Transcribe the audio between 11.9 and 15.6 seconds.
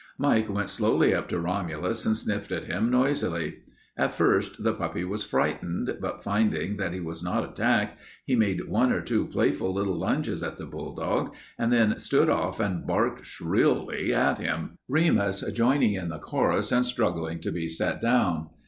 stood off and barked shrilly at him, Remus